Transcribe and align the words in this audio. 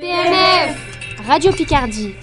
PNF 0.00 1.26
Radio 1.26 1.50
Picardie. 1.50 2.14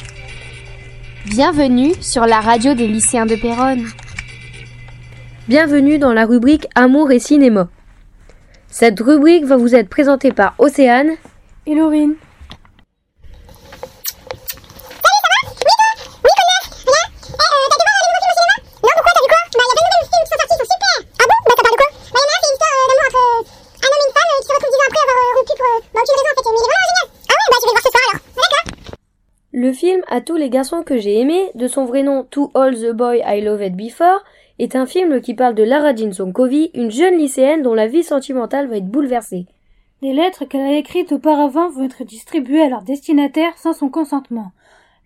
Bienvenue 1.25 1.91
sur 1.99 2.25
la 2.25 2.39
radio 2.39 2.73
des 2.73 2.87
lycéens 2.87 3.25
de 3.25 3.35
Péronne. 3.35 3.85
Bienvenue 5.49 5.97
dans 5.97 6.13
la 6.13 6.25
rubrique 6.25 6.67
Amour 6.73 7.11
et 7.11 7.19
cinéma. 7.19 7.67
Cette 8.69 9.01
rubrique 9.01 9.43
va 9.43 9.57
vous 9.57 9.75
être 9.75 9.89
présentée 9.89 10.31
par 10.31 10.55
Océane 10.57 11.15
et 11.65 11.75
Laurine. 11.75 12.13
Le 29.57 29.71
film 29.71 30.01
À 30.09 30.19
tous 30.19 30.35
les 30.35 30.49
garçons 30.49 30.83
que 30.83 30.97
j'ai 30.97 31.17
aimés, 31.17 31.49
de 31.55 31.69
son 31.69 31.85
vrai 31.85 32.03
nom 32.03 32.25
To 32.29 32.51
All 32.55 32.75
the 32.75 32.91
Boy 32.91 33.21
I 33.25 33.39
Loved 33.39 33.77
Before, 33.77 34.21
est 34.59 34.75
un 34.75 34.85
film 34.85 35.21
qui 35.21 35.33
parle 35.33 35.55
de 35.55 35.63
Lara 35.63 35.95
Jean 35.95 36.11
Sonkovi, 36.11 36.71
une 36.73 36.91
jeune 36.91 37.17
lycéenne 37.17 37.61
dont 37.61 37.73
la 37.73 37.87
vie 37.87 38.03
sentimentale 38.03 38.67
va 38.67 38.75
être 38.75 38.89
bouleversée. 38.89 39.45
Les 40.01 40.11
lettres 40.11 40.43
qu'elle 40.43 40.59
a 40.59 40.77
écrites 40.77 41.13
auparavant 41.13 41.69
vont 41.69 41.85
être 41.85 42.03
distribuées 42.03 42.63
à 42.63 42.67
leur 42.67 42.81
destinataire 42.81 43.57
sans 43.57 43.71
son 43.71 43.87
consentement. 43.87 44.51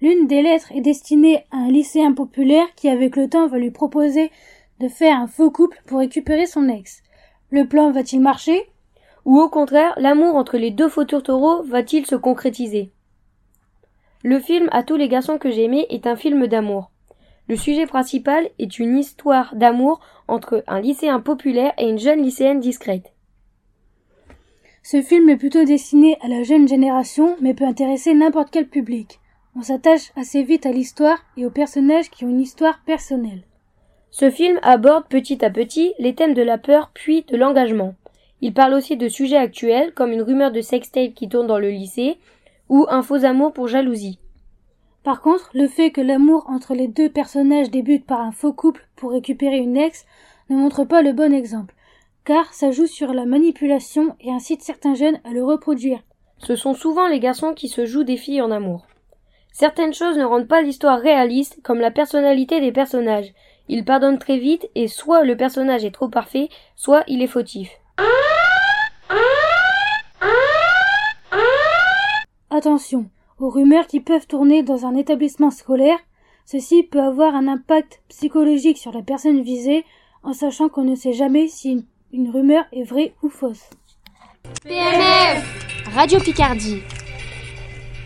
L'une 0.02 0.26
des 0.26 0.42
lettres 0.42 0.72
est 0.74 0.82
destinée 0.82 1.46
à 1.52 1.58
un 1.58 1.70
lycéen 1.70 2.14
populaire 2.14 2.66
qui 2.76 2.90
avec 2.90 3.18
le 3.18 3.30
temps 3.30 3.46
va 3.46 3.60
lui 3.60 3.70
proposer 3.70 4.32
de 4.80 4.88
faire 4.88 5.16
un 5.16 5.28
faux 5.28 5.52
couple 5.52 5.80
pour 5.86 6.00
récupérer 6.00 6.48
son 6.48 6.70
ex. 6.70 7.04
Le 7.52 7.68
plan 7.68 7.92
va-t-il 7.92 8.20
marcher? 8.20 8.68
Ou 9.26 9.40
au 9.40 9.50
contraire, 9.50 9.94
l'amour 9.98 10.36
entre 10.36 10.58
les 10.58 10.72
deux 10.72 10.90
faux 10.90 11.06
tourtereaux 11.06 11.62
va-t-il 11.62 12.08
se 12.08 12.16
concrétiser? 12.16 12.90
Le 14.24 14.40
film 14.40 14.68
À 14.72 14.84
tous 14.84 14.98
les 14.98 15.08
garçons 15.08 15.38
que 15.38 15.50
j'ai 15.50 15.64
aimés 15.64 15.86
est 15.90 16.06
un 16.06 16.18
film 16.18 16.48
d'amour. 16.48 16.92
Le 17.48 17.56
sujet 17.56 17.86
principal 17.86 18.50
est 18.60 18.78
une 18.78 18.98
histoire 18.98 19.56
d'amour 19.56 20.02
entre 20.28 20.64
un 20.68 20.82
lycéen 20.82 21.22
populaire 21.22 21.74
et 21.78 21.88
une 21.88 21.98
jeune 21.98 22.22
lycéenne 22.22 22.60
discrète. 22.60 23.14
Ce 24.84 25.02
film 25.02 25.30
est 25.30 25.38
plutôt 25.38 25.64
destiné 25.64 26.18
à 26.22 26.28
la 26.28 26.44
jeune 26.44 26.68
génération, 26.68 27.38
mais 27.42 27.54
peut 27.54 27.66
intéresser 27.66 28.14
n'importe 28.14 28.50
quel 28.52 28.68
public. 28.68 29.20
On 29.56 29.62
s'attache 29.62 30.12
assez 30.18 30.44
vite 30.44 30.66
à 30.66 30.72
l'histoire 30.72 31.20
et 31.38 31.46
aux 31.46 31.52
personnages 31.52 32.10
qui 32.10 32.26
ont 32.26 32.30
une 32.30 32.42
histoire 32.42 32.82
personnelle. 32.86 33.44
Ce 34.12 34.30
film 34.30 34.60
aborde 34.64 35.08
petit 35.08 35.44
à 35.46 35.50
petit 35.50 35.94
les 35.98 36.14
thèmes 36.14 36.34
de 36.34 36.42
la 36.42 36.58
peur 36.58 36.92
puis 36.94 37.24
de 37.24 37.38
l'engagement. 37.38 37.96
Il 38.42 38.54
parle 38.54 38.74
aussi 38.74 38.98
de 38.98 39.08
sujets 39.08 39.38
actuels 39.38 39.94
comme 39.94 40.12
une 40.12 40.22
rumeur 40.22 40.52
de 40.52 40.62
sextape 40.62 41.14
qui 41.14 41.30
tourne 41.30 41.48
dans 41.48 41.60
le 41.60 41.70
lycée 41.70 42.18
ou 42.70 42.86
un 42.90 43.02
faux 43.02 43.26
amour 43.26 43.52
pour 43.52 43.68
jalousie. 43.68 44.20
Par 45.04 45.22
contre, 45.22 45.50
le 45.54 45.68
fait 45.68 45.92
que 45.92 46.02
l'amour 46.02 46.46
entre 46.48 46.74
les 46.74 46.88
deux 46.88 47.10
personnages 47.10 47.72
débute 47.72 48.06
par 48.06 48.22
un 48.22 48.32
faux 48.32 48.54
couple 48.54 48.88
pour 48.96 49.12
récupérer 49.12 49.58
une 49.58 49.78
ex 49.78 50.06
ne 50.50 50.56
montre 50.56 50.84
pas 50.84 51.02
le 51.02 51.14
bon 51.14 51.34
exemple, 51.34 51.74
car 52.26 52.54
ça 52.54 52.72
joue 52.72 52.88
sur 52.88 53.14
la 53.14 53.26
manipulation 53.26 54.16
et 54.20 54.32
incite 54.32 54.62
certains 54.62 54.96
jeunes 54.96 55.20
à 55.24 55.32
le 55.32 55.44
reproduire. 55.44 56.02
Ce 56.38 56.56
sont 56.56 56.74
souvent 56.74 57.08
les 57.08 57.20
garçons 57.20 57.54
qui 57.54 57.68
se 57.70 57.86
jouent 57.86 58.04
des 58.04 58.18
filles 58.18 58.42
en 58.42 58.52
amour. 58.52 58.88
Certaines 59.52 59.94
choses 59.94 60.18
ne 60.18 60.24
rendent 60.24 60.48
pas 60.48 60.62
l'histoire 60.62 61.00
réaliste, 61.00 61.60
comme 61.64 61.80
la 61.80 61.92
personnalité 61.92 62.62
des 62.62 62.72
personnages. 62.72 63.34
Ils 63.68 63.86
pardonnent 63.86 64.20
très 64.20 64.38
vite 64.38 64.70
et 64.76 64.88
soit 64.88 65.24
le 65.24 65.36
personnage 65.36 65.84
est 65.86 65.92
trop 65.92 66.08
parfait, 66.08 66.50
soit 66.76 67.04
il 67.08 67.22
est 67.22 67.28
fautif. 67.28 67.70
Attention 72.60 73.10
aux 73.38 73.50
rumeurs 73.50 73.88
qui 73.88 74.02
peuvent 74.02 74.28
tourner 74.28 74.64
dans 74.64 74.86
un 74.86 74.94
établissement 74.94 75.50
scolaire. 75.50 75.98
Ceci 76.46 76.84
peut 76.84 77.00
avoir 77.00 77.34
un 77.34 77.48
impact 77.48 78.02
psychologique 78.10 78.78
sur 78.78 78.92
la 78.92 79.02
personne 79.02 79.42
visée 79.42 79.86
en 80.24 80.34
sachant 80.34 80.68
qu'on 80.68 80.84
ne 80.84 80.96
sait 80.96 81.14
jamais 81.14 81.48
si 81.48 81.86
une, 82.12 82.30
rumeur 82.30 82.66
est 82.74 82.84
vraie 82.84 83.14
ou 83.24 83.30
fausse. 83.30 83.70
PNF 84.66 85.86
Radio 85.96 86.20
Picardie 86.20 86.82